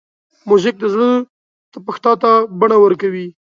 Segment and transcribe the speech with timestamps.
[0.49, 1.09] موزیک د زړه
[1.71, 3.27] تپښتا ته بڼه ورکوي.